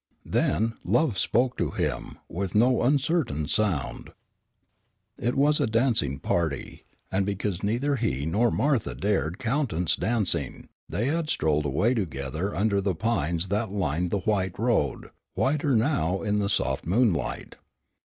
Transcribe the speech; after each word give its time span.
Then 0.25 0.73
love 0.83 1.15
spoke 1.19 1.55
to 1.57 1.69
him 1.69 2.17
with 2.27 2.55
no 2.55 2.81
uncertain 2.81 3.47
sound. 3.47 4.13
It 5.19 5.35
was 5.35 5.59
a 5.59 5.67
dancing 5.67 6.17
party, 6.17 6.85
and 7.11 7.23
because 7.23 7.61
neither 7.61 7.97
he 7.97 8.25
nor 8.25 8.49
Martha 8.49 8.95
dared 8.95 9.37
countenance 9.37 9.95
dancing, 9.95 10.69
they 10.89 11.05
had 11.05 11.29
strolled 11.29 11.67
away 11.67 11.93
together 11.93 12.55
under 12.55 12.81
the 12.81 12.95
pines 12.95 13.49
that 13.49 13.71
lined 13.71 14.09
the 14.09 14.21
white 14.21 14.57
road, 14.57 15.11
whiter 15.35 15.75
now 15.75 16.23
in 16.23 16.39
the 16.39 16.49
soft 16.49 16.87
moonlight. 16.87 17.57